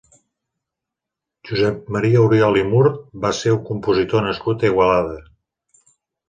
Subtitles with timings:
[1.49, 5.21] Josep Maria Oriol i Murt va ser un compositor nascut a Igualada.